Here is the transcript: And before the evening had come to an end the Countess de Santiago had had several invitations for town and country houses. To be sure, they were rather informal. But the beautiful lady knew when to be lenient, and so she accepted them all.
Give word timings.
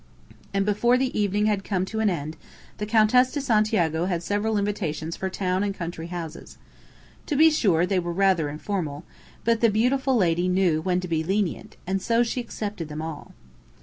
And 0.51 0.65
before 0.65 0.97
the 0.97 1.15
evening 1.17 1.45
had 1.45 1.63
come 1.63 1.85
to 1.85 1.99
an 1.99 2.09
end 2.09 2.35
the 2.79 2.87
Countess 2.87 3.31
de 3.31 3.39
Santiago 3.39 4.05
had 4.05 4.13
had 4.13 4.23
several 4.23 4.57
invitations 4.57 5.15
for 5.15 5.29
town 5.29 5.61
and 5.63 5.75
country 5.75 6.07
houses. 6.07 6.57
To 7.27 7.35
be 7.35 7.51
sure, 7.51 7.85
they 7.85 7.99
were 7.99 8.11
rather 8.11 8.49
informal. 8.49 9.03
But 9.43 9.61
the 9.61 9.69
beautiful 9.69 10.15
lady 10.15 10.47
knew 10.47 10.81
when 10.81 11.01
to 11.01 11.07
be 11.07 11.23
lenient, 11.23 11.77
and 11.85 12.01
so 12.01 12.23
she 12.23 12.41
accepted 12.41 12.87
them 12.89 13.03
all. 13.03 13.33